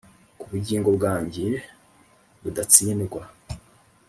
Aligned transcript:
kubugingo 0.39 0.89
bwanjye 0.97 1.45
budatsindwa. 2.43 3.21